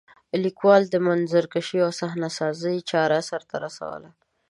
لیکوال 0.43 0.81
د 0.89 0.95
منظرکشۍ 1.07 1.79
او 1.85 1.91
صحنه 1.99 2.29
سازۍ 2.37 2.77
چاره 2.91 3.19
سرته 3.29 3.55
رسوي. 3.63 4.09